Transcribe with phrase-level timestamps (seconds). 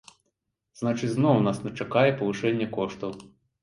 [0.81, 3.11] Значыць, зноў нас чакае павышэнне коштаў.